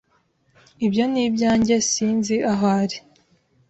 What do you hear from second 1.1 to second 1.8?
ni ibyanjye.